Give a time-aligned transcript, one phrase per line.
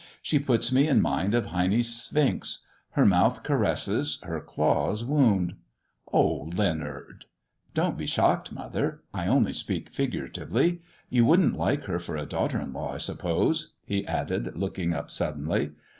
[0.23, 2.65] "She puts me in mind of Heine's Sphinx.
[2.93, 5.53] Her mouth caresses, her claws wound.""
[6.11, 7.25] Oh, Leonard!"
[7.75, 9.03] Don't be shocked, mother.
[9.13, 10.81] I only speak figuratively.
[11.11, 15.11] You wouldn't like her for a daughter in law, I suppose]" he added, looking up
[15.11, 15.73] suddenly.